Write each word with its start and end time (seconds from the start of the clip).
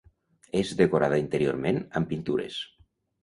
És 0.61 0.71
decorada 0.79 1.19
interiorment 1.25 1.79
amb 2.01 2.11
pintures. 2.15 2.57